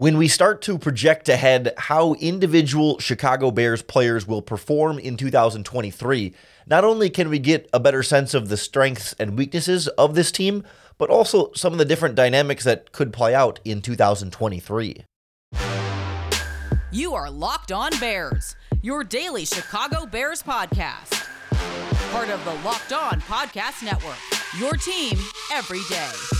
[0.00, 6.32] When we start to project ahead how individual Chicago Bears players will perform in 2023,
[6.66, 10.32] not only can we get a better sense of the strengths and weaknesses of this
[10.32, 10.64] team,
[10.96, 15.04] but also some of the different dynamics that could play out in 2023.
[16.90, 21.28] You are Locked On Bears, your daily Chicago Bears podcast.
[22.10, 24.16] Part of the Locked On Podcast Network,
[24.58, 25.18] your team
[25.52, 26.39] every day.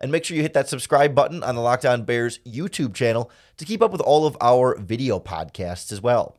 [0.00, 3.30] And make sure you hit that subscribe button on the Locked On Bears YouTube channel
[3.56, 6.38] to keep up with all of our video podcasts as well.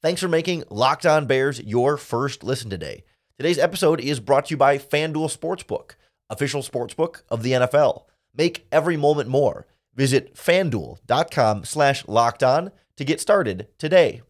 [0.00, 3.04] Thanks for making Locked On Bears your first listen today.
[3.36, 5.92] Today's episode is brought to you by FanDuel Sportsbook,
[6.30, 8.04] official sportsbook of the NFL.
[8.34, 9.66] Make every moment more.
[9.94, 14.22] Visit fanduel.com slash locked on to get started today.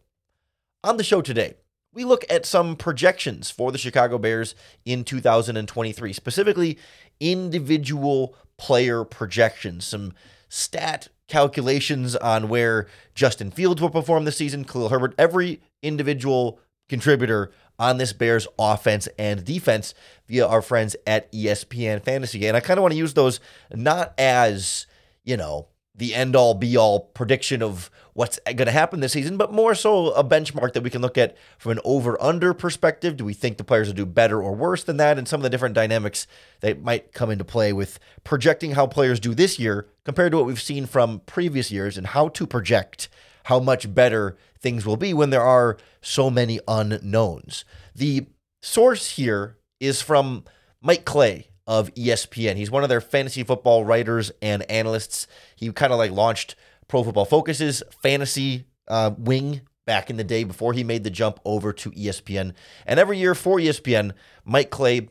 [0.83, 1.55] On the show today,
[1.93, 4.53] we look at some projections for the Chicago Bears
[4.85, 6.77] in 2023, specifically
[7.19, 10.13] individual player projections, some
[10.49, 17.51] stat calculations on where Justin Fields will perform this season, Khalil Herbert, every individual contributor
[17.77, 19.93] on this Bears offense and defense
[20.27, 22.47] via our friends at ESPN Fantasy.
[22.47, 23.39] And I kind of want to use those
[23.73, 24.87] not as,
[25.23, 29.35] you know, the end all be all prediction of what's going to happen this season,
[29.35, 33.17] but more so a benchmark that we can look at from an over under perspective.
[33.17, 35.17] Do we think the players will do better or worse than that?
[35.17, 36.25] And some of the different dynamics
[36.61, 40.45] that might come into play with projecting how players do this year compared to what
[40.45, 43.09] we've seen from previous years and how to project
[43.43, 47.65] how much better things will be when there are so many unknowns.
[47.93, 48.27] The
[48.61, 50.45] source here is from
[50.81, 52.55] Mike Clay of ESPN.
[52.55, 55.27] He's one of their fantasy football writers and analysts.
[55.55, 56.55] He kind of like launched
[56.87, 61.39] Pro Football Focus's fantasy uh, wing back in the day before he made the jump
[61.45, 62.53] over to ESPN.
[62.85, 64.13] And every year for ESPN,
[64.43, 65.09] Mike Clay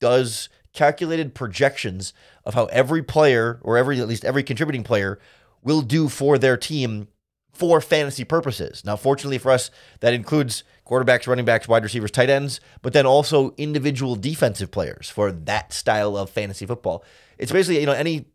[0.00, 2.12] does calculated projections
[2.44, 5.18] of how every player or every at least every contributing player
[5.62, 7.08] will do for their team
[7.52, 8.82] for fantasy purposes.
[8.84, 9.70] Now, fortunately for us,
[10.00, 15.08] that includes quarterbacks, running backs, wide receivers, tight ends, but then also individual defensive players
[15.08, 17.04] for that style of fantasy football.
[17.38, 18.26] It's basically you know any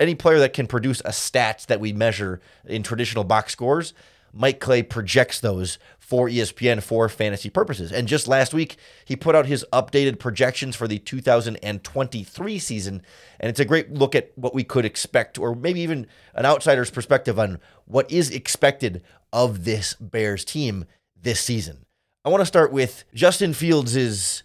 [0.00, 3.94] any player that can produce a stats that we measure in traditional box scores.
[4.36, 7.90] Mike Clay projects those for ESPN for fantasy purposes.
[7.90, 13.02] And just last week, he put out his updated projections for the 2023 season.
[13.40, 16.90] And it's a great look at what we could expect, or maybe even an outsider's
[16.90, 19.02] perspective on what is expected
[19.32, 20.84] of this Bears team
[21.20, 21.86] this season.
[22.24, 24.42] I want to start with Justin Fields'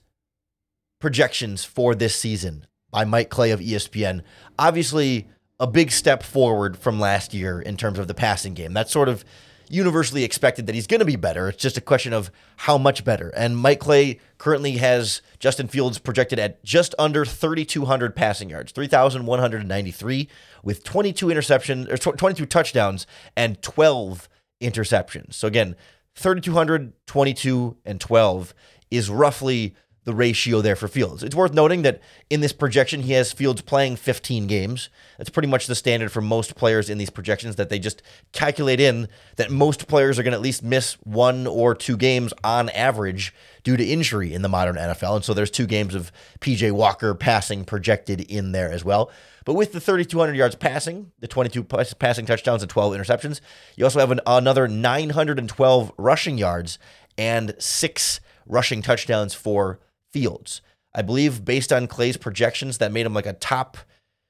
[1.00, 4.22] projections for this season by Mike Clay of ESPN.
[4.58, 5.28] Obviously,
[5.60, 8.74] a big step forward from last year in terms of the passing game.
[8.74, 9.24] That's sort of
[9.72, 11.50] universally expected that he's going to be better.
[11.50, 13.30] It's just a question of how much better.
[13.30, 20.28] And Mike Clay currently has Justin Fields projected at just under 3,200 passing yards, 3,193,
[20.64, 24.30] with 22 interceptions or 22 touchdowns and 12
[24.62, 25.34] interceptions.
[25.34, 25.76] So again,
[26.16, 28.54] 3,200, 22, and 12
[28.90, 31.22] is roughly the ratio there for Fields.
[31.22, 34.90] It's worth noting that in this projection, he has Fields playing 15 games.
[35.18, 38.02] That's pretty much the standard for most players in these projections that they just
[38.32, 42.34] calculate in that most players are going to at least miss one or two games
[42.44, 45.18] on average due to injury in the modern NFL.
[45.18, 49.12] And so there's two games of PJ Walker passing projected in there as well.
[49.46, 53.40] But with the 3,200 yards passing, the 22 passing touchdowns and 12 interceptions,
[53.76, 56.80] you also have an, another 912 rushing yards
[57.20, 59.80] and six rushing touchdowns for
[60.12, 60.62] Fields.
[60.94, 63.78] I believe based on Clay's projections, that made him like a top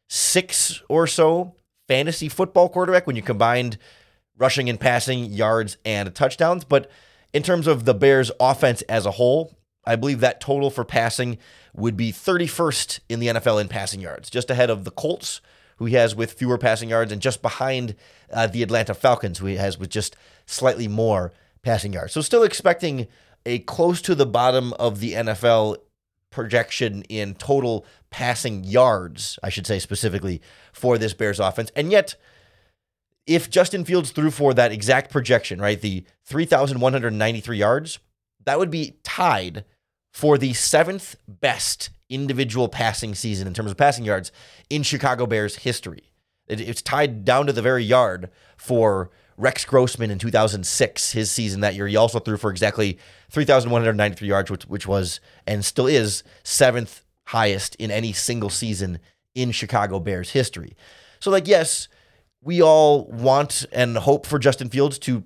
[0.09, 1.55] six or so
[1.87, 3.77] fantasy football quarterback when you combined
[4.37, 6.63] rushing and passing yards and touchdowns.
[6.63, 6.89] But
[7.33, 11.37] in terms of the Bears' offense as a whole, I believe that total for passing
[11.73, 15.41] would be 31st in the NFL in passing yards, just ahead of the Colts,
[15.77, 17.95] who he has with fewer passing yards, and just behind
[18.31, 20.15] uh, the Atlanta Falcons, who he has with just
[20.45, 21.31] slightly more
[21.63, 22.13] passing yards.
[22.13, 23.07] So still expecting
[23.45, 25.77] a close to the bottom of the NFL
[26.29, 30.41] projection in total passing yards, I should say specifically,
[30.73, 31.71] for this Bears offense.
[31.75, 32.15] And yet,
[33.27, 37.99] if Justin Fields threw for that exact projection, right, the 3,193 yards,
[38.45, 39.65] that would be tied
[40.11, 44.31] for the seventh best individual passing season in terms of passing yards
[44.69, 46.11] in Chicago Bears history.
[46.47, 51.75] It's tied down to the very yard for Rex Grossman in 2006, his season that
[51.75, 51.87] year.
[51.87, 52.99] He also threw for exactly
[53.31, 58.99] 3,193 yards, which, which was and still is seventh highest in any single season
[59.33, 60.75] in Chicago Bears history.
[61.19, 61.87] So, like, yes,
[62.41, 65.23] we all want and hope for Justin Fields to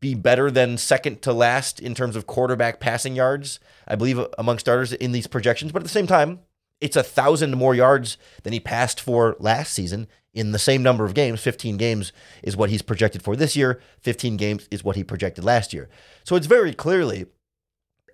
[0.00, 4.58] be better than second to last in terms of quarterback passing yards, I believe, among
[4.58, 5.72] starters in these projections.
[5.72, 6.40] But at the same time,
[6.80, 11.04] it's a thousand more yards than he passed for last season in the same number
[11.04, 11.40] of games.
[11.40, 12.12] 15 games
[12.42, 15.88] is what he's projected for this year, 15 games is what he projected last year.
[16.24, 17.26] So it's very clearly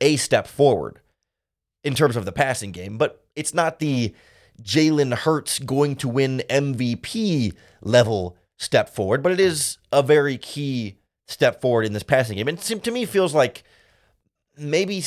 [0.01, 1.01] a step forward
[1.85, 4.15] in terms of the passing game, but it's not the
[4.63, 10.99] Jalen Hurts going to win MVP level step forward, but it is a very key
[11.27, 12.49] step forward in this passing game.
[12.49, 13.63] And to me feels like
[14.57, 15.03] maybe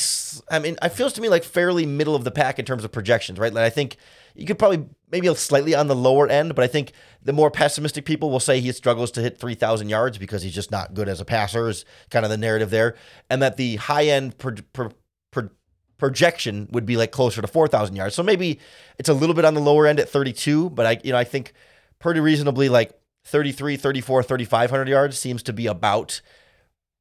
[0.50, 2.92] I mean, it feels to me like fairly middle of the pack in terms of
[2.92, 3.52] projections, right?
[3.52, 3.96] Like I think
[4.34, 6.92] you could probably maybe slightly on the lower end, but I think
[7.22, 10.70] the more pessimistic people will say he struggles to hit 3,000 yards because he's just
[10.70, 12.96] not good as a passer, is kind of the narrative there.
[13.28, 14.90] And that the high end pro, pro,
[15.30, 15.50] pro,
[15.98, 18.14] projection would be like closer to 4,000 yards.
[18.14, 18.58] So maybe
[18.98, 21.24] it's a little bit on the lower end at 32, but I, you know, I
[21.24, 21.52] think
[21.98, 26.20] pretty reasonably like 33, 34, 3,500 yards seems to be about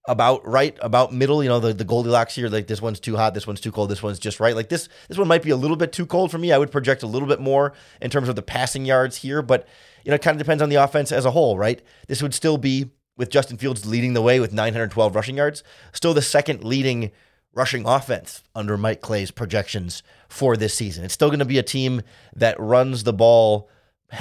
[0.07, 1.43] about right, about middle.
[1.43, 3.89] You know, the, the Goldilocks here, like this one's too hot, this one's too cold,
[3.89, 4.55] this one's just right.
[4.55, 6.51] Like this, this one might be a little bit too cold for me.
[6.51, 9.67] I would project a little bit more in terms of the passing yards here, but
[10.03, 11.81] you know, it kind of depends on the offense as a whole, right?
[12.07, 15.63] This would still be with Justin Fields leading the way with 912 rushing yards,
[15.93, 17.11] still the second leading
[17.53, 21.03] rushing offense under Mike Clay's projections for this season.
[21.03, 22.01] It's still going to be a team
[22.35, 23.69] that runs the ball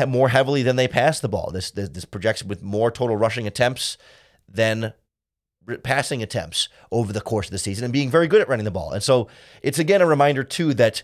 [0.07, 1.51] more heavily than they pass the ball.
[1.53, 3.97] This, this this with more total rushing attempts
[4.49, 4.93] than
[5.79, 8.71] passing attempts over the course of the season and being very good at running the
[8.71, 8.93] ball.
[8.93, 9.29] And so
[9.63, 11.03] it's again a reminder too that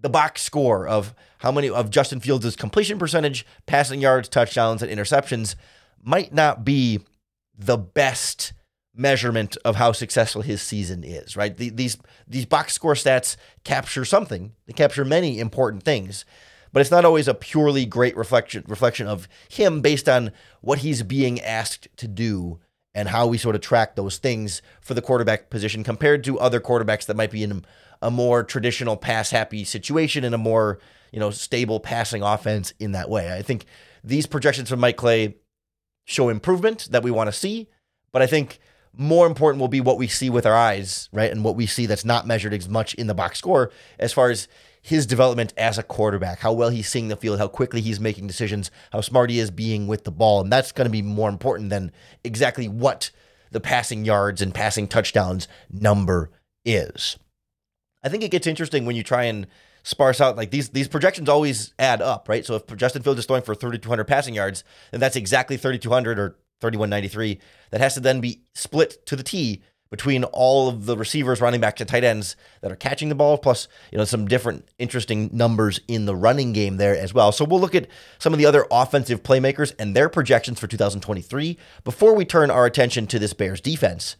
[0.00, 4.90] the box score of how many of Justin Fields' completion percentage, passing yards, touchdowns, and
[4.90, 5.54] interceptions
[6.02, 7.00] might not be
[7.56, 8.52] the best
[8.94, 11.56] measurement of how successful his season is, right?
[11.56, 14.52] The, these these box score stats capture something.
[14.66, 16.24] They capture many important things
[16.72, 21.02] but it's not always a purely great reflection reflection of him based on what he's
[21.02, 22.58] being asked to do
[22.94, 26.60] and how we sort of track those things for the quarterback position compared to other
[26.60, 27.64] quarterbacks that might be in
[28.02, 30.78] a more traditional pass happy situation in a more
[31.12, 33.32] you know stable passing offense in that way.
[33.32, 33.66] I think
[34.02, 35.36] these projections from Mike Clay
[36.04, 37.68] show improvement that we want to see,
[38.12, 38.58] but I think
[38.96, 41.30] more important will be what we see with our eyes, right?
[41.30, 44.30] And what we see that's not measured as much in the box score as far
[44.30, 44.48] as
[44.88, 48.26] his development as a quarterback, how well he's seeing the field, how quickly he's making
[48.26, 50.40] decisions, how smart he is being with the ball.
[50.40, 51.92] And that's going to be more important than
[52.24, 53.10] exactly what
[53.50, 56.30] the passing yards and passing touchdowns number
[56.64, 57.18] is.
[58.02, 59.46] I think it gets interesting when you try and
[59.82, 62.46] sparse out like these these projections always add up, right?
[62.46, 66.38] So if Justin Fields is throwing for 3200 passing yards, then that's exactly 3200 or
[66.60, 67.38] 3193
[67.70, 71.60] that has to then be split to the T between all of the receivers, running
[71.60, 75.30] back to tight ends that are catching the ball, plus you know some different interesting
[75.32, 77.32] numbers in the running game there as well.
[77.32, 77.88] So we'll look at
[78.18, 82.66] some of the other offensive playmakers and their projections for 2023 before we turn our
[82.66, 84.16] attention to this Bears defense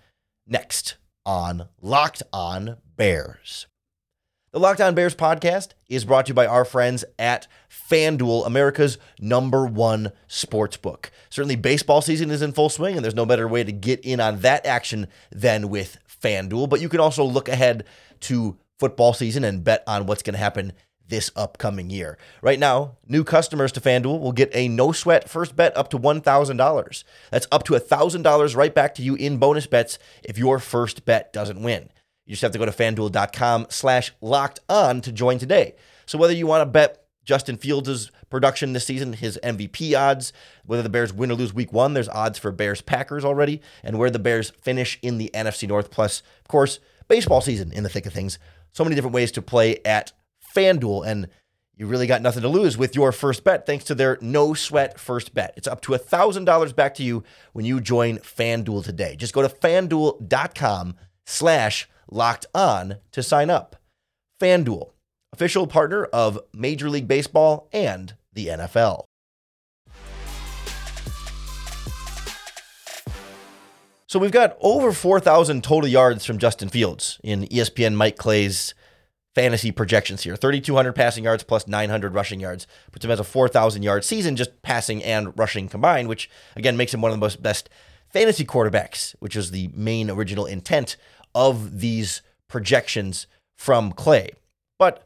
[0.47, 3.67] next on Locked On Bears.
[4.51, 8.97] The Locked On Bears podcast is brought to you by our friends at FanDuel, America's
[9.21, 11.11] number one sports book.
[11.29, 14.21] Certainly, baseball season is in full swing, and there's no better way to get in
[14.21, 16.67] on that action than with FanDuel.
[16.71, 17.85] But you can also look ahead
[18.21, 20.73] to football season and bet on what's going to happen
[21.09, 22.17] this upcoming year.
[22.41, 25.99] Right now, new customers to FanDuel will get a no sweat first bet up to
[25.99, 27.05] $1,000.
[27.31, 31.35] That's up to $1,000 right back to you in bonus bets if your first bet
[31.35, 31.91] doesn't win.
[32.29, 35.75] You just have to go to fanduel.com slash locked on to join today.
[36.05, 40.35] So whether you want to bet Justin Fields' production this season, his MVP odds,
[40.67, 43.99] whether the Bears win or lose week one, there's odds for Bears Packers already, and
[43.99, 47.89] where the Bears finish in the NFC North, plus, of course, baseball season in the
[47.89, 48.39] thick of things.
[48.73, 50.13] So many different ways to play at
[50.55, 51.29] FanDuel, and
[51.77, 55.01] you really got nothing to lose with your first bet thanks to their no sweat
[55.01, 55.55] first bet.
[55.57, 59.17] It's up to $1,000 back to you when you join FanDuel today.
[59.17, 63.77] Just go to fanduel.com slash locked on to sign up.
[64.41, 64.91] FanDuel,
[65.33, 69.05] official partner of Major League Baseball and the NFL.
[74.07, 78.73] So we've got over 4,000 total yards from Justin Fields in ESPN Mike Clay's
[79.35, 82.67] fantasy projections here 3,200 passing yards plus 900 rushing yards.
[82.91, 86.95] Puts him as a 4,000 yard season, just passing and rushing combined, which again makes
[86.95, 87.69] him one of the most best
[88.11, 90.97] fantasy quarterbacks, which was the main original intent
[91.35, 94.31] of these projections from Clay.
[94.79, 95.05] But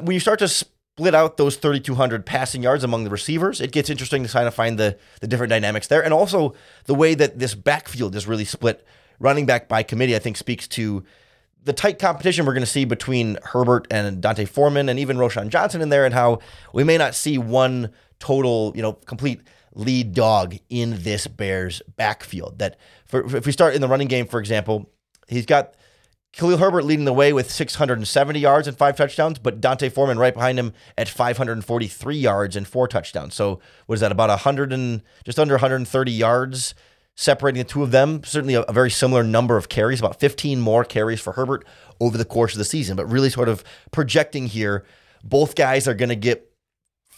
[0.00, 3.88] when you start to split out those 3,200 passing yards among the receivers, it gets
[3.88, 6.04] interesting to kind of find the, the different dynamics there.
[6.04, 6.54] And also
[6.86, 8.84] the way that this backfield is really split
[9.18, 11.04] running back by committee, I think speaks to
[11.62, 15.48] the tight competition we're going to see between Herbert and D'Onta Foreman and even Roschon
[15.48, 16.38] Johnson in there, and how
[16.72, 19.40] we may not see one total, you know, complete
[19.74, 22.58] lead dog in this Bears backfield.
[22.58, 24.90] That for, if we start in the running game, for example,
[25.30, 25.74] he's got
[26.32, 30.32] Khalil Herbert leading the way with 670 yards and five touchdowns, but D'Onta Foreman right
[30.32, 33.34] behind him at 543 yards and four touchdowns.
[33.34, 34.12] So what is that?
[34.12, 36.74] About 100 and just under 130 yards
[37.16, 38.22] separating the two of them.
[38.24, 41.66] Certainly a, a, very similar number of carries, about 15 more carries for Herbert
[42.00, 42.96] over the course of the season.
[42.96, 44.84] But really, sort of projecting here,
[45.24, 46.49] both guys are going to get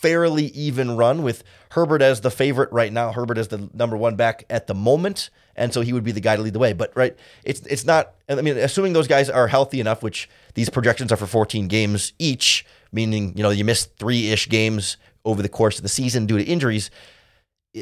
[0.02, 3.12] fairly even run with Herbert as the favorite right now.
[3.12, 6.21] Herbert is the number one back at the moment, and so he would be the
[6.21, 6.73] guy to lead the way.
[6.73, 8.14] But right, it's it's not.
[8.28, 12.12] I mean, assuming those guys are healthy enough, which these projections are for 14 games
[12.18, 16.26] each, meaning you know you miss three ish games over the course of the season
[16.26, 16.90] due to injuries.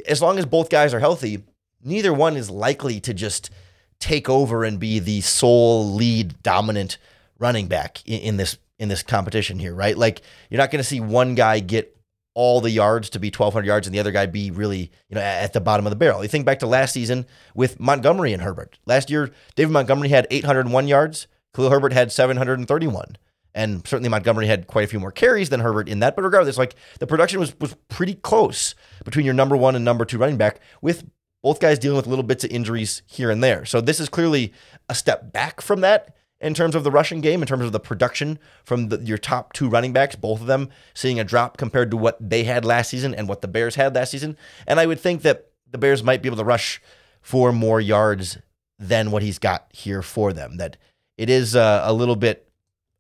[0.07, 1.43] As long as both guys are healthy,
[1.83, 3.51] neither one is likely to just
[3.99, 6.99] take over and be the sole lead dominant
[7.39, 9.97] running back in, in this in this competition here, right?
[9.97, 11.97] Like you're not going to see one guy get
[12.35, 15.21] all the yards to be 1200 yards and the other guy be really, you know,
[15.21, 16.23] at the bottom of the barrel.
[16.23, 18.79] You think back to last season with Montgomery and Herbert.
[18.87, 23.17] Last year, David Montgomery had 801 yards, Khalil Herbert had 731.
[23.53, 26.15] And certainly Montgomery had quite a few more carries than Herbert in that.
[26.15, 30.05] But regardless, like the production was was pretty close between your number one and number
[30.05, 31.05] two running back, with
[31.43, 33.65] both guys dealing with little bits of injuries here and there.
[33.65, 34.53] So this is clearly
[34.89, 37.81] a step back from that in terms of the rushing game, in terms of the
[37.81, 41.91] production from the, your top two running backs, both of them seeing a drop compared
[41.91, 44.37] to what they had last season and what the Bears had last season.
[44.67, 46.81] And I would think that the Bears might be able to rush
[47.21, 48.39] for more yards
[48.79, 50.57] than what he's got here for them.
[50.57, 50.79] That
[51.19, 52.49] it is uh, a little bit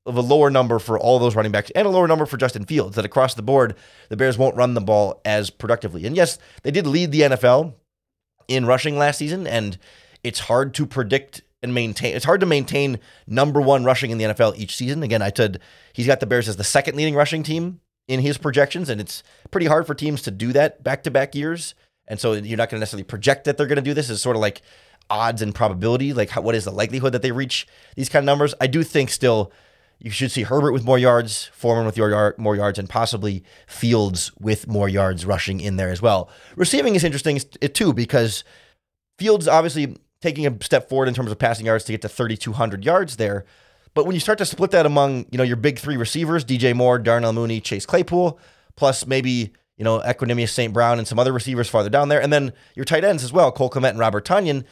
[0.06, 2.66] of a lower number for all those running backs and a lower number for Justin
[2.66, 2.97] Fields.
[2.97, 3.75] That across the board,
[4.11, 6.04] the Bears won't run the ball as productively.
[6.06, 7.75] And yes, they did lead the NFL
[8.49, 9.78] in rushing last season, and
[10.23, 12.16] it's hard to predict and maintain.
[12.16, 15.02] It's hard to maintain number one rushing in the NFL each season.
[15.02, 15.60] Again, I said
[15.92, 19.22] he's got the Bears as the second leading rushing team in his projections, and it's
[19.50, 21.74] pretty hard for teams to do that back to back years.
[22.08, 24.10] And so you're not going to necessarily project that they're going to do this.
[24.10, 24.62] It's sort of like
[25.08, 28.26] odds and probability, like how, what is the likelihood that they reach these kind of
[28.26, 28.54] numbers.
[28.60, 29.52] I do think still
[29.98, 33.44] you should see Herbert with more yards, Foreman with your yard, more yards, and possibly
[33.66, 36.30] Fields with more yards rushing in there as well.
[36.56, 37.38] Receiving is interesting
[37.74, 38.44] too because
[39.18, 42.84] Fields obviously taking a step forward in terms of passing yards to get to 3,200
[42.84, 43.44] yards there.
[43.94, 46.74] But when you start to split that among you know your big three receivers, DJ
[46.74, 48.38] Moore, Darnell Mooney, Chase Claypool,
[48.76, 50.72] plus maybe you know Equanimeous St.
[50.72, 53.50] Brown and some other receivers farther down there, and then your tight ends as well,
[53.50, 54.64] Cole Kmet and Robert Tonyan,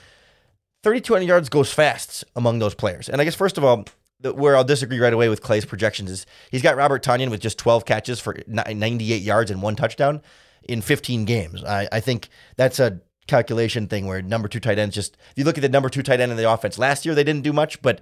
[0.84, 3.08] 3,200 yards goes fast among those players.
[3.08, 3.84] And I guess first of all,
[4.22, 7.58] where I'll disagree right away with Clay's projections is he's got Robert Tonyan with just
[7.58, 10.22] 12 catches for 98 yards and one touchdown
[10.68, 11.64] in 15 games.
[11.64, 15.44] I, I think that's a calculation thing where number two tight ends just, if you
[15.44, 17.52] look at the number two tight end in the offense last year, they didn't do
[17.52, 18.00] much, but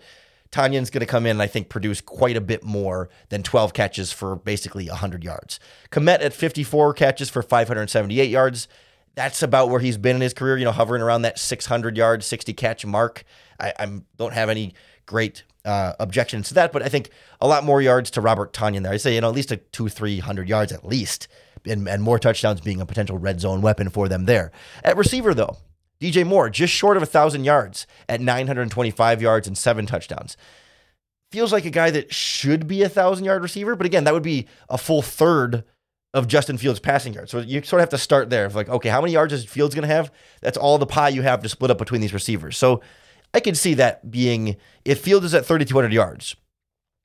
[0.51, 3.75] Tonyan's going to come in and I think produce quite a bit more than 12
[3.75, 5.61] catches for basically 100 yards.
[5.91, 8.69] Kmet at 54 catches for 578 yards.
[9.15, 12.23] That's about where he's been in his career, you know, hovering around that 600 yard,
[12.23, 13.25] 60 catch mark.
[13.61, 14.75] I I'm, don't have any
[15.07, 17.11] great uh, objections to that, but I think
[17.41, 18.93] a lot more yards to Robert Tonyan there.
[18.93, 21.29] I say, you know, at least a two, 300 yards at least,
[21.65, 24.53] and, and more touchdowns being a potential red zone weapon for them there.
[24.85, 25.57] At receiver, though,
[26.01, 30.37] DJ Moore, just short of a 1,000 yards at 925 yards and seven touchdowns.
[31.33, 34.23] Feels like a guy that should be a 1,000 yard receiver, but again, that would
[34.23, 35.65] be a full third
[36.15, 37.31] of Justin Fields' passing yards.
[37.31, 38.47] So you sort of have to start there.
[38.47, 40.13] Of like, okay, how many yards is Fields going to have?
[40.41, 42.57] That's all the pie you have to split up between these receivers.
[42.57, 42.81] So
[43.37, 46.37] I could see that being if Field is at 3,200 yards,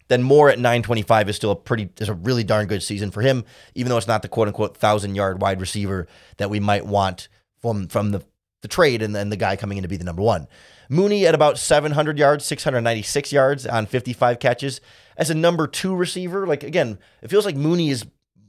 [0.08, 3.22] then Moore at 925 is still a pretty is a really darn good season for
[3.22, 3.44] him,
[3.76, 6.08] even though it's not the quote unquote thousand yard wide receiver
[6.38, 7.28] that we might want
[7.62, 8.24] from from the
[8.62, 10.48] the trade and then the guy coming in to be the number one.
[10.88, 14.80] Mooney at about 700 yards, 696 yards on 55 catches
[15.18, 16.48] as a number two receiver.
[16.48, 18.06] Like again, it feels like Mooney is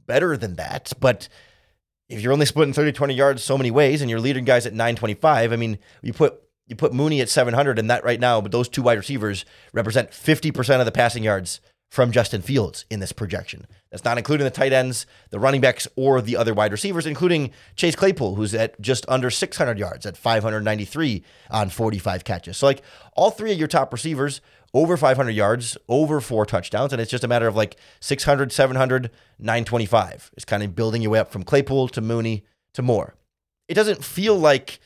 [0.07, 1.27] better than that, but
[2.07, 4.71] if you're only splitting 30, 20 yards so many ways and you're leading guys at
[4.71, 8.51] 925, I mean, you put you put Mooney at 700, and that right now, but
[8.51, 11.59] those two wide receivers represent 50% of the passing yards
[11.91, 13.67] from Justin Fields in this projection.
[13.91, 17.51] That's not including the tight ends, the running backs, or the other wide receivers, including
[17.75, 22.57] Chase Claypool, who's at just under 600 yards at 593 on 45 catches.
[22.57, 22.81] So, like,
[23.15, 24.41] all three of your top receivers
[24.73, 29.11] over 500 yards, over four touchdowns, and it's just a matter of like 600, 700,
[29.37, 30.31] 925.
[30.33, 32.43] It's kind of building your way up from Claypool to Mooney
[32.73, 33.15] to Moore.
[33.67, 34.79] It doesn't feel like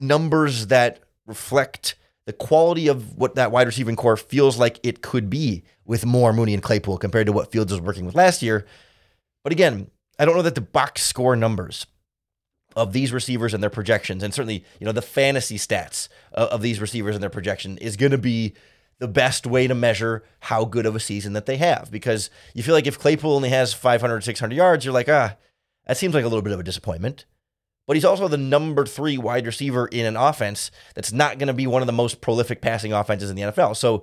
[0.00, 5.30] numbers that reflect the quality of what that wide receiving corps feels like it could
[5.30, 8.66] be with more Mooney and Claypool compared to what Fields was working with last year.
[9.44, 11.86] But again, I don't know that the box score numbers
[12.74, 16.62] of these receivers and their projections, and certainly you know the fantasy stats of, of
[16.62, 18.54] these receivers and their projection is going to be
[18.98, 21.90] the best way to measure how good of a season that they have.
[21.90, 25.36] Because you feel like if Claypool only has 500, 600 yards, you're like, ah,
[25.86, 27.24] that seems like a little bit of a disappointment.
[27.86, 31.54] But he's also the number three wide receiver in an offense that's not going to
[31.54, 33.76] be one of the most prolific passing offenses in the NFL.
[33.76, 34.02] So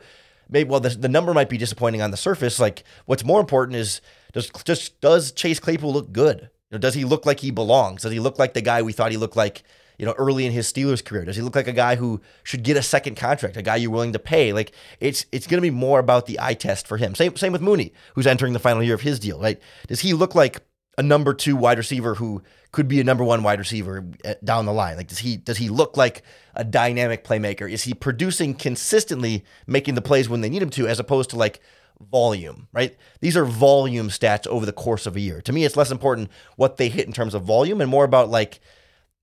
[0.50, 2.60] maybe, well, the, the number might be disappointing on the surface.
[2.60, 6.50] Like, what's more important is does just does Chase Claypool look good?
[6.72, 8.04] You know, does he look like he belongs?
[8.04, 9.64] Does he look like the guy we thought he looked like
[9.98, 11.26] you know, early in his Steelers career?
[11.26, 13.92] Does he look like a guy who should get a second contract, a guy you're
[13.92, 14.54] willing to pay?
[14.54, 17.16] Like it's it's going to be more about the eye test for him.
[17.16, 19.40] Same same with Mooney, who's entering the final year of his deal.
[19.40, 19.60] Right?
[19.88, 20.62] Does he look like
[20.98, 24.66] a number two wide receiver who could be a number one wide receiver eh, down
[24.66, 24.98] the line?
[24.98, 26.24] Like does he does he look like
[26.56, 27.72] a dynamic playmaker?
[27.72, 31.38] Is he producing consistently, making the plays when they need him to, as opposed to
[31.38, 31.62] like
[32.00, 32.96] volume, right?
[33.22, 35.42] These are volume stats over the course of a year.
[35.42, 38.30] To me, it's less important what they hit in terms of volume and more about
[38.30, 38.60] like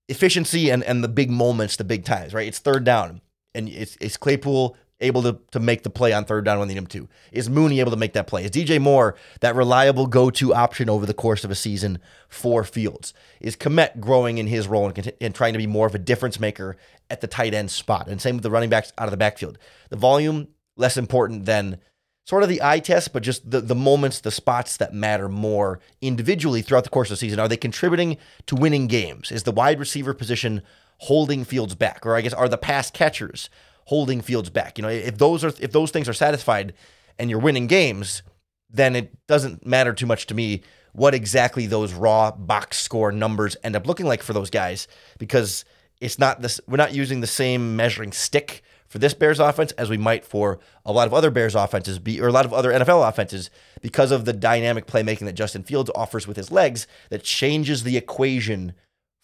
[0.09, 2.47] efficiency and, and the big moments, the big times, right?
[2.47, 3.21] It's third down.
[3.53, 6.73] And it's, it's Claypool able to, to make the play on third down when they
[6.73, 7.09] need him to?
[7.31, 8.43] Is Mooney able to make that play?
[8.43, 12.63] Is DJ Moore that reliable go to option over the course of a season for
[12.63, 13.13] Fields?
[13.39, 16.39] Is Kmet growing in his role and, and trying to be more of a difference
[16.39, 16.77] maker
[17.09, 18.07] at the tight end spot?
[18.07, 19.57] And same with the running backs out of the backfield.
[19.89, 21.79] The volume, less important than
[22.25, 25.79] sort of the eye test, but just the, the moments, the spots that matter more
[26.01, 27.39] individually throughout the course of the season.
[27.39, 29.31] Are they contributing to winning games?
[29.31, 30.61] Is the wide receiver position
[30.99, 32.05] holding Fields back?
[32.05, 33.49] Or I guess are the pass catchers
[33.85, 34.77] holding Fields back?
[34.77, 36.73] You know, if those are if those things are satisfied
[37.19, 38.23] and you're winning games,
[38.69, 40.61] then it doesn't matter too much to me
[40.93, 44.87] what exactly those raw box score numbers end up looking like for those guys
[45.19, 45.63] because
[46.01, 48.61] it's not this we're not using the same measuring stick
[48.91, 52.19] for this Bears offense as we might for a lot of other Bears offenses, be,
[52.19, 53.49] or a lot of other NFL offenses,
[53.81, 57.95] because of the dynamic playmaking that Justin Fields offers with his legs that changes the
[57.95, 58.73] equation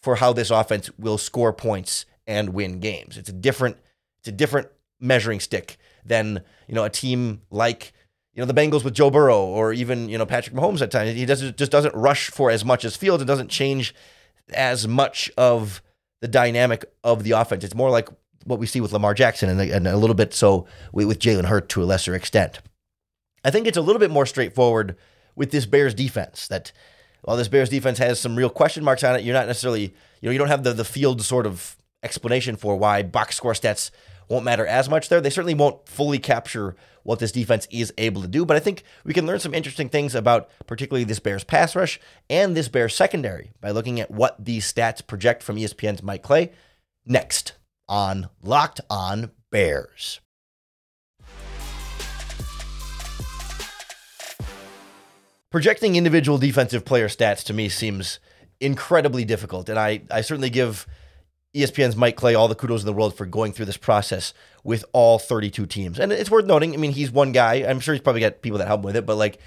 [0.01, 3.17] for how this offense will score points and win games.
[3.17, 3.75] It's a different,
[4.27, 4.67] it's a different
[4.99, 7.93] measuring stick than you know a team like
[8.33, 11.15] you know the Bengals with Joe Burrow or even you know Patrick Mahomes at times.
[11.15, 13.23] He doesn't just doesn't rush for as much as Fields.
[13.23, 13.95] It doesn't change
[14.53, 15.81] as much of
[16.21, 17.63] the dynamic of the offense.
[17.63, 18.09] It's more like
[18.43, 21.69] what we see with Lamar Jackson and, and a little bit so with Jalen Hurt
[21.69, 22.59] to a lesser extent.
[23.45, 24.97] I think it's a little bit more straightforward
[25.35, 26.71] with this Bears defense that
[27.21, 30.27] while this Bears defense has some real question marks on it, you're not necessarily, you
[30.27, 33.91] know, you don't have the, the field sort of explanation for why box score stats
[34.29, 35.21] won't matter as much there.
[35.21, 38.83] They certainly won't fully capture what this defense is able to do, but I think
[39.05, 42.95] we can learn some interesting things about particularly this Bears pass rush and this Bears
[42.95, 46.51] secondary by looking at what these stats project from ESPN's Mike Clay
[47.05, 47.53] next
[47.87, 50.19] on Locked On Bears.
[55.49, 58.19] Projecting individual defensive player stats to me seems
[58.59, 60.85] incredibly difficult, and I, I certainly give
[61.55, 64.33] ESPN's Mike Clay all the kudos in the world for going through this process
[64.63, 65.99] with all 32 teams.
[65.99, 67.55] And it's worth noting, I mean, he's one guy.
[67.67, 69.39] I'm sure he's probably got people that help with it, but like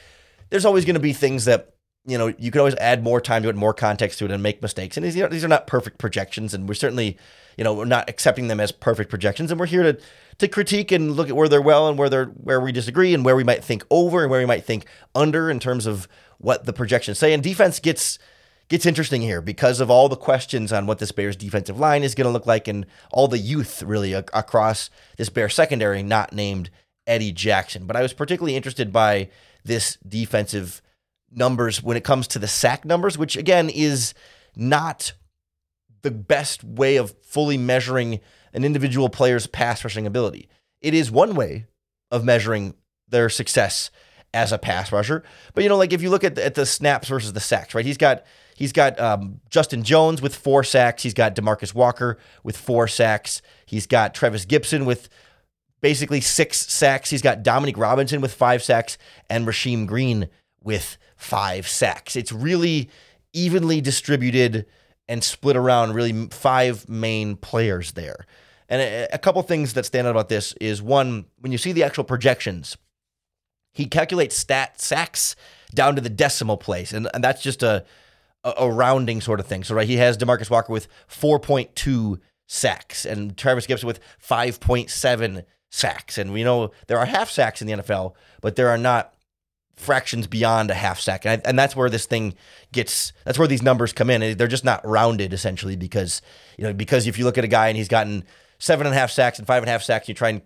[0.49, 1.75] there's always going to be things that
[2.07, 4.43] you know, you can always add more time to it, more context to it, and
[4.43, 4.97] make mistakes.
[4.97, 7.19] And these, are, these are not perfect projections, and we're certainly
[7.61, 10.01] you know, we're not accepting them as perfect projections, and we're here to
[10.39, 13.23] to critique and look at where they're well and where they're where we disagree and
[13.23, 16.09] where we might think over and where we might think under in terms of
[16.39, 17.35] what the projections say.
[17.35, 18.19] And defense gets
[18.71, 22.15] gets interesting here because of all the questions on what this Bears defensive line is
[22.15, 26.71] going to look like and all the youth really across this Bears secondary not named
[27.07, 27.85] Eddie Jackson.
[27.85, 29.29] But I was particularly interested by
[29.65, 30.81] this defensive
[31.33, 34.15] numbers when it comes to the sack numbers, which again is
[34.57, 35.13] not
[36.03, 38.21] the best way of fully measuring
[38.53, 40.49] an individual player's pass rushing ability.
[40.81, 41.67] It is one way
[42.11, 42.75] of measuring
[43.09, 43.91] their success
[44.33, 45.25] as a pass rusher.
[45.55, 47.75] But you know, like if you look at the, at the snaps versus the sacks,
[47.75, 47.85] right?
[47.85, 48.25] He's got
[48.61, 51.03] he's got um, Justin Jones with four sacks.
[51.03, 53.41] He's got Demarcus Walker with four sacks.
[53.65, 55.09] He's got Trevis Gipson with
[55.81, 57.09] basically six sacks.
[57.09, 58.99] He's got Dominique Robinson with five sacks
[59.31, 60.29] and Rasheem Green
[60.63, 62.17] with five sacks.
[62.17, 62.91] It's really
[63.33, 64.67] evenly distributed
[65.09, 68.27] and split around really five main players there.
[68.69, 71.73] And a, a couple things that stand out about this is one, when you see
[71.73, 72.77] the actual projections,
[73.73, 75.35] he calculates stat sacks
[75.73, 77.85] down to the decimal place, and, and that's just a,
[78.45, 79.65] a, a rounding sort of thing.
[79.65, 86.19] So right, he has Demarcus Walker with 4.2 sacks, and Travis Gipson with 5.7 sacks.
[86.19, 89.15] And we know there are half sacks in the NFL, but there are not
[89.77, 91.25] fractions beyond a half sack.
[91.25, 92.35] And, I, and that's where this thing
[92.73, 94.37] gets, that's where these numbers come in.
[94.37, 96.21] They're just not rounded essentially because,
[96.59, 98.25] you know, because if you look at a guy and he's gotten
[98.59, 100.43] seven and a half sacks and five and a half sacks, you try and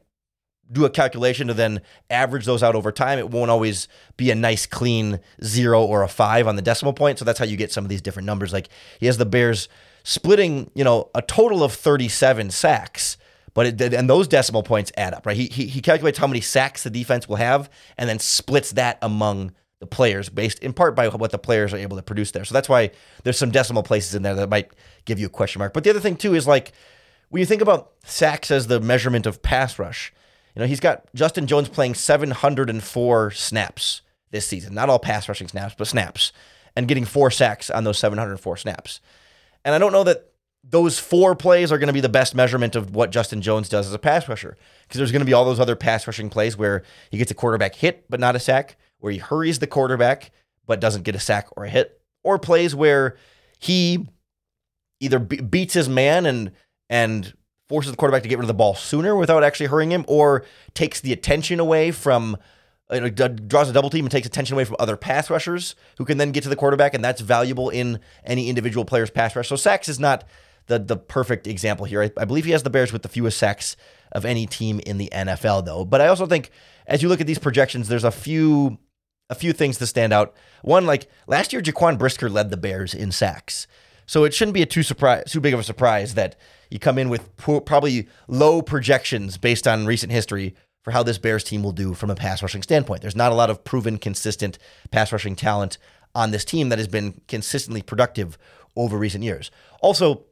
[0.70, 4.35] do a calculation to then average those out over time, it won't always be a
[4.35, 7.18] nice clean zero or a five on the decimal point.
[7.18, 8.53] So that's how you get some of these different numbers.
[8.53, 9.68] Like he has the Bears
[10.03, 13.16] splitting, you know, a total of 37 sacks.
[13.53, 15.37] But it, and those decimal points add up, right?
[15.37, 18.98] He, he he calculates how many sacks the defense will have, and then splits that
[19.00, 22.44] among the players based in part by what the players are able to produce there.
[22.44, 22.90] So that's why
[23.22, 24.70] there's some decimal places in there that might
[25.05, 25.72] give you a question mark.
[25.72, 26.72] But the other thing too is like
[27.29, 30.12] when you think about sacks as the measurement of pass rush,
[30.55, 34.75] you know, he's got Justin Jones playing 704 snaps this season.
[34.75, 36.33] Not all pass rushing snaps, but snaps,
[36.77, 39.01] and getting four sacks on those 704 snaps.
[39.64, 40.31] And I don't know that
[40.62, 43.87] those four plays are going to be the best measurement of what Justin Jones does
[43.87, 46.57] as a pass rusher because there's going to be all those other pass rushing plays
[46.57, 50.31] where he gets a quarterback hit but not a sack, where he hurries the quarterback
[50.67, 53.17] but doesn't get a sack or a hit, or plays where
[53.59, 54.07] he
[55.01, 56.53] either be- beats his man and
[56.88, 57.35] and
[57.68, 60.44] forces the quarterback to get rid of the ball sooner without actually hurrying him, or
[60.74, 62.37] takes the attention away from
[62.90, 66.33] draws a double team and takes attention away from other pass rushers who can then
[66.33, 69.48] get to the quarterback, and that's valuable in any individual player's pass rush.
[69.48, 70.24] So sacks is not
[70.66, 72.03] the the perfect example here.
[72.03, 73.77] I, I believe he has the Bears with the fewest sacks
[74.12, 75.85] of any team in the NFL, though.
[75.85, 76.50] But I also think
[76.87, 78.79] as you look at these projections, there's a few
[79.31, 80.35] a few things to stand out.
[80.62, 83.66] One, like last year, Jaquan Brisker led the Bears in sacks.
[84.07, 86.37] So it shouldn't be a too surprise, too big of a surprise that
[86.75, 91.45] you come in with probably low projections based on recent history for how this Bears
[91.45, 93.01] team will do from a pass rushing standpoint.
[93.01, 94.59] There's not a lot of proven consistent
[94.91, 95.79] pass rushing talent
[96.17, 98.37] on this team that has been consistently productive
[98.75, 99.53] over recent years.
[99.83, 100.25] Also,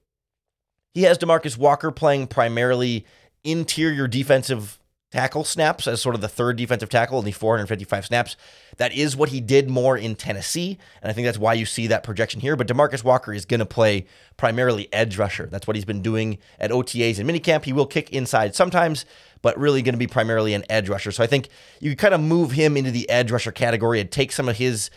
[0.95, 3.07] he has Demarcus Walker playing primarily
[3.45, 4.81] interior defensive
[5.13, 8.37] tackle snaps as sort of the third defensive tackle, only 455 snaps.
[8.79, 10.79] That is what he did more in Tennessee.
[11.03, 12.57] And I think that's why you see that projection here.
[12.57, 14.07] But Demarcus Walker is going to play
[14.39, 15.47] primarily edge rusher.
[15.47, 17.65] That's what he's been doing at OTAs and minicamp.
[17.65, 19.05] He will kick inside sometimes,
[19.43, 21.13] but really going to be primarily an edge rusher.
[21.13, 24.33] So I think you kind of move him into the edge rusher category and take
[24.33, 24.91] some of his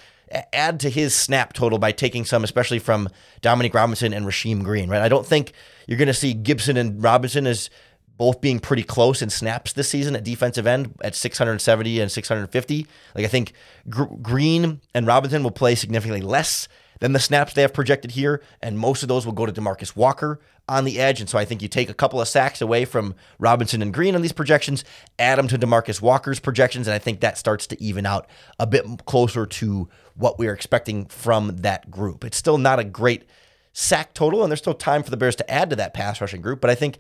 [0.54, 3.10] add to his snap total by taking some, especially from
[3.42, 5.02] Dominique Robinson and Rasheem Green, right?
[5.02, 5.54] I don't think
[5.88, 7.70] you're going to see Gipson and Robinson as
[8.18, 12.88] both being pretty close in snaps this season at defensive end at 670 and 650.
[13.14, 13.54] Like I think
[13.90, 16.68] Gr- Green and Robinson will play significantly less
[17.00, 19.96] than the snaps they have projected here, and most of those will go to Demarcus
[19.96, 21.20] Walker on the edge.
[21.20, 24.16] And so I think you take a couple of sacks away from Robinson and Green
[24.16, 24.84] on these projections,
[25.20, 28.28] add them to Demarcus Walker's projections, and I think that starts to even out
[28.60, 32.24] a bit closer to what we are expecting from that group.
[32.24, 33.26] It's still not a great
[33.74, 36.42] sack total, and there's still time for the Bears to add to that pass rushing
[36.42, 36.98] group, but I think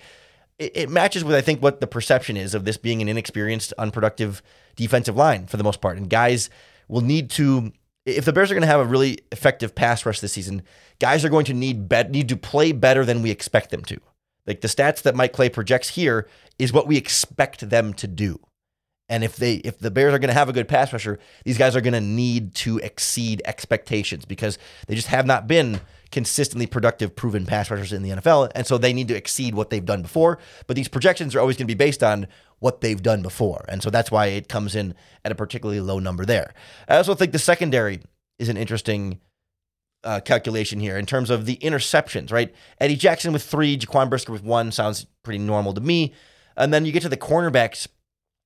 [0.60, 3.74] it, it matches with I think what the perception is of this being an inexperienced,
[3.78, 4.42] unproductive
[4.76, 5.98] defensive line for the most part.
[5.98, 6.50] And guys
[6.88, 7.72] will need to
[8.06, 10.62] if the Bears are going to have a really effective pass rush this season,
[11.00, 14.00] guys are going to need need to play better than we expect them to.
[14.46, 16.28] Like the stats that Mike Clay projects here
[16.60, 18.40] is what we expect them to do.
[19.10, 21.58] And if they if the Bears are going to have a good pass rusher, these
[21.58, 26.68] guys are going to need to exceed expectations because they just have not been consistently
[26.68, 28.52] productive, proven pass rushers in the NFL.
[28.56, 30.40] And so they need to exceed what they've done before.
[30.68, 32.28] But these projections are always going to be based on
[32.60, 33.66] what they've done before.
[33.68, 36.54] And so that's why it comes in at a particularly low number there.
[36.88, 38.02] I also think the secondary
[38.40, 39.20] is an interesting
[40.04, 42.54] uh, calculation here in terms of the interceptions, right?
[42.80, 46.14] Eddie Jackson with three, Jaquan Brisker with one sounds pretty normal to me.
[46.56, 47.88] And then you get to the cornerbacks.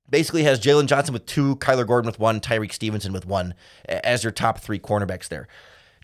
[0.10, 3.54] Basically, has Jaylon Johnson with two, Kyler Gordon with one, Tyrique Stevenson with one
[3.86, 5.48] as your top three cornerbacks there.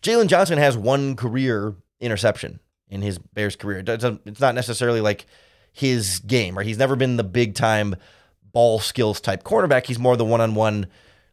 [0.06, 3.82] Jaylon Johnson has one career interception in his Bears career.
[3.84, 5.26] It's not necessarily like
[5.72, 6.64] his game, right?
[6.64, 7.96] He's never been the big time
[8.52, 9.86] ball skills type cornerback.
[9.86, 10.86] He's more the one on one,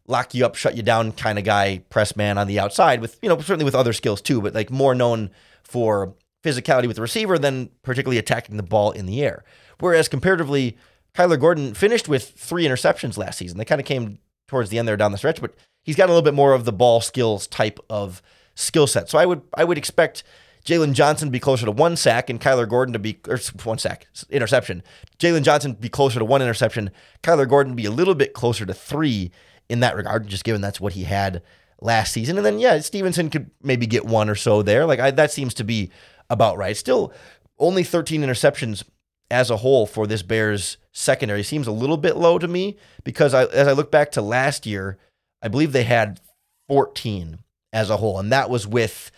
[0.07, 3.19] lock you up, shut you down kind of guy, press man on the outside with,
[3.21, 5.29] you know, certainly with other skills too, but like more known
[5.61, 9.43] for physicality with the receiver than particularly attacking the ball in the air.
[9.79, 10.77] Whereas comparatively,
[11.13, 13.59] Kyler Gordon finished with three interceptions last season.
[13.59, 16.11] They kind of came towards the end there down the stretch, but he's got a
[16.11, 18.23] little bit more of the ball skills type of
[18.55, 19.09] skill set.
[19.09, 20.23] So I would I would expect
[20.65, 23.77] Jaylon Johnson to be closer to one sack and Kyler Gordon to be or one
[23.77, 24.83] sack interception.
[25.19, 26.91] Jaylon Johnson be closer to one interception.
[27.21, 29.31] Kyler Gordon be a little bit closer to three
[29.69, 31.41] in that regard, just given that's what he had
[31.81, 32.37] last season.
[32.37, 34.85] And then yeah, Stevenson could maybe get one or so there.
[34.85, 35.91] Like I, that seems to be
[36.29, 36.77] about right.
[36.77, 37.13] Still,
[37.59, 38.83] only 13 interceptions
[39.29, 43.33] as a whole for this Bears secondary seems a little bit low to me because
[43.33, 44.97] I, as I look back to last year,
[45.41, 46.21] I believe they had
[46.67, 47.39] 14
[47.73, 48.19] as a whole.
[48.19, 49.11] And that was with,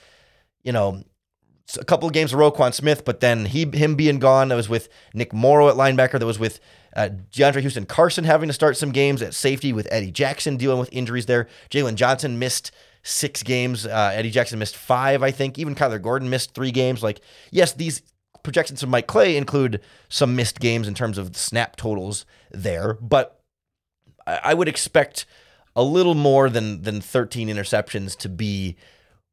[0.63, 1.03] you know,
[1.79, 4.47] a couple of games of Roquan Smith, but then he him being gone.
[4.47, 6.19] That was with Nick Morrow at linebacker.
[6.19, 6.59] That was with
[6.95, 10.79] uh, DeAndre Houston Carson having to start some games at safety with Eddie Jackson dealing
[10.79, 11.47] with injuries there.
[11.69, 12.71] Jaylon Johnson missed
[13.03, 13.85] six games.
[13.85, 15.59] Uh, Eddie Jackson missed five, I think.
[15.59, 17.03] Even Kyler Gordon missed three games.
[17.03, 17.19] Like,
[17.51, 18.01] yes, these
[18.43, 23.41] projections from Mike Clay include some missed games in terms of snap totals there, but
[24.25, 25.25] I, I would expect
[25.75, 28.75] a little more than than 13 interceptions to be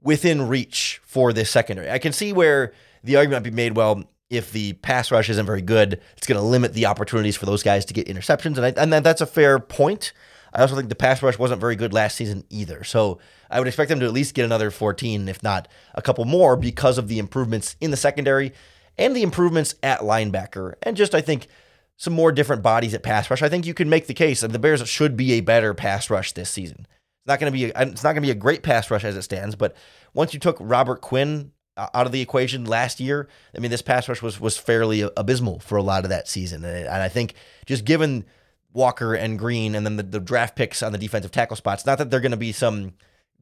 [0.02, 1.90] within reach for this secondary.
[1.90, 2.72] I can see where
[3.04, 3.76] the argument might be made.
[3.76, 7.46] Well, if the pass rush isn't very good, it's going to limit the opportunities for
[7.46, 10.12] those guys to get interceptions, and I, and that's a fair point.
[10.54, 12.84] I also think the pass rush wasn't very good last season either.
[12.84, 13.18] So
[13.50, 16.56] I would expect them to at least get another 14, if not a couple more,
[16.56, 18.52] because of the improvements in the secondary
[18.98, 20.74] and the improvements at linebacker.
[20.82, 21.46] And just, I think,
[21.96, 23.42] some more different bodies at pass rush.
[23.42, 26.10] I think you can make the case that the Bears should be a better pass
[26.10, 26.86] rush this season.
[26.88, 29.04] It's not going to be a, it's not going to be a great pass rush
[29.04, 29.76] as it stands, but
[30.14, 33.82] once you took Robert Quinn uh, out of the equation last year, I mean this
[33.82, 37.34] pass rush was was fairly abysmal for a lot of that season, and I think
[37.66, 38.24] just given
[38.72, 41.86] Walker and Green, and then the, the draft picks on the defensive tackle spots.
[41.86, 42.94] Not that they're going to be some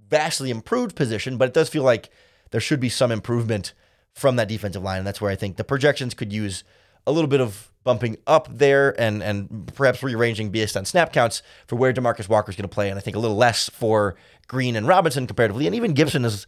[0.09, 2.11] vastly improved position, but it does feel like
[2.51, 3.73] there should be some improvement
[4.13, 4.99] from that defensive line.
[4.99, 6.65] And that's where I think the projections could use
[7.11, 11.43] a little bit of bumping up there and and perhaps rearranging based on snap counts
[11.67, 12.89] for where Demarcus Walker is going to play.
[12.89, 14.17] And I think a little less for
[14.49, 15.67] Green and Robinson comparatively.
[15.67, 16.47] And even Gipson is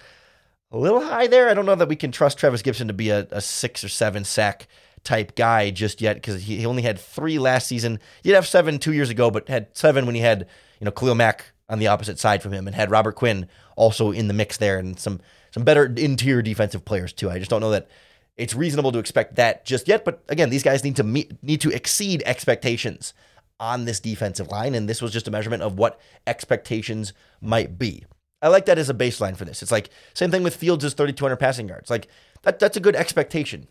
[0.71, 1.49] a little high there.
[1.49, 3.89] I don't know that we can trust Trevis Gipson to be a, a six or
[3.89, 4.69] seven sack
[5.05, 7.99] type guy just yet because he, he only had three last season.
[8.23, 10.47] He did have seven two years ago, but had seven when he had
[10.81, 14.11] you know Khalil Mack on the opposite side from him and had Robert Quinn also
[14.11, 15.21] in the mix there and some
[15.51, 17.31] some better interior defensive players too.
[17.31, 17.89] I just don't know that
[18.37, 20.05] it's reasonable to expect that just yet.
[20.05, 23.15] But again, these guys need to meet need to exceed expectations
[23.61, 28.05] on this defensive line, and this was just a measurement of what expectations might be.
[28.41, 29.63] I like that as a baseline for this.
[29.63, 31.91] It's like same thing with Fields' 3,200 passing yards.
[31.91, 32.09] Like
[32.43, 33.69] that, that's a good expectation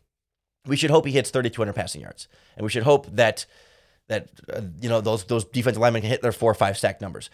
[0.66, 3.46] we should hope he hits 3,200 passing yards, and we should hope that
[4.10, 7.02] that uh, you know those those defensive linemen can hit their four or five sack
[7.02, 7.30] numbers.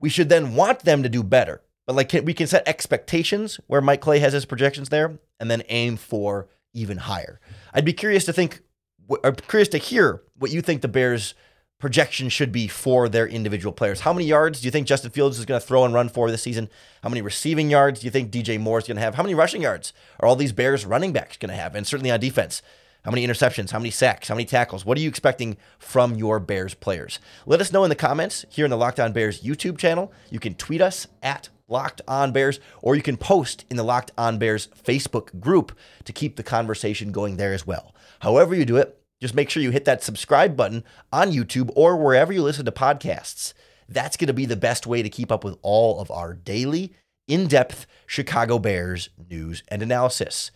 [0.00, 3.60] We should then want them to do better, but like can, we can set expectations
[3.66, 7.40] where Mike Clay has his projections there, and then aim for even higher.
[7.72, 8.60] I'd be curious to think,
[9.08, 11.34] or curious to hear what you think the Bears
[11.78, 14.00] projection should be for their individual players.
[14.00, 16.30] How many yards do you think Justin Fields is going to throw and run for
[16.30, 16.70] this season?
[17.02, 19.14] How many receiving yards do you think DJ Moore is going to have?
[19.14, 21.74] How many rushing yards are all these Bears running backs going to have?
[21.74, 22.62] And certainly on defense.
[23.04, 23.70] How many interceptions?
[23.70, 24.26] How many sacks?
[24.26, 24.84] How many tackles?
[24.84, 27.20] What are you expecting from your Bears players?
[27.44, 30.12] Let us know in the comments here in the Locked On Bears YouTube channel.
[30.28, 34.12] You can tweet us at Locked On Bears, or you can post in the Locked
[34.16, 37.94] On Bears Facebook group to keep the conversation going there as well.
[38.20, 41.96] However, you do it, just make sure you hit that subscribe button on YouTube or
[41.96, 43.54] wherever you listen to podcasts.
[43.88, 46.92] That's going to be the best way to keep up with all of our daily,
[47.28, 50.50] in depth Chicago Bears news and analysis.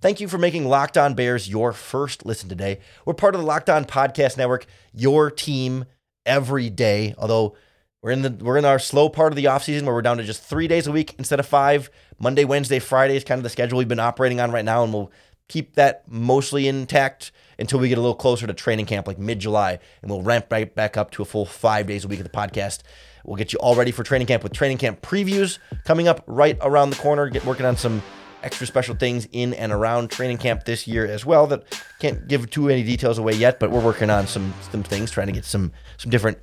[0.00, 2.80] Thank you for making Locked On Bears your first listen today.
[3.04, 5.86] We're part of the Locked On Podcast Network, your team
[6.26, 7.14] every day.
[7.18, 7.56] Although
[8.04, 10.24] we're in the we're in our slow part of the offseason where we're down to
[10.24, 11.90] just three days a week instead of five.
[12.18, 14.92] Monday, Wednesday, Friday is kind of the schedule we've been operating on right now, and
[14.92, 15.10] we'll
[15.48, 19.38] keep that mostly intact until we get a little closer to training camp, like mid
[19.38, 22.24] July, and we'll ramp right back up to a full five days a week of
[22.24, 22.82] the podcast.
[23.24, 26.58] We'll get you all ready for training camp with training camp previews coming up right
[26.60, 27.30] around the corner.
[27.30, 28.02] Get working on some
[28.42, 31.46] extra special things in and around training camp this year as well.
[31.46, 31.64] That
[32.00, 35.28] can't give too many details away yet, but we're working on some some things, trying
[35.28, 36.36] to get some some different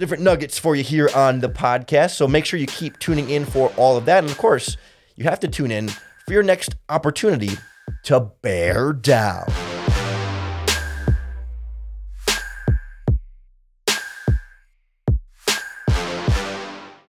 [0.00, 2.12] different nuggets for you here on the podcast.
[2.12, 4.76] So make sure you keep tuning in for all of that, and of course,
[5.14, 5.88] you have to tune in
[6.26, 7.50] for your next opportunity
[8.04, 9.46] to bear down.